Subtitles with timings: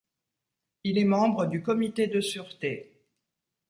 [0.83, 3.05] Il est membre du Comité de sûreté.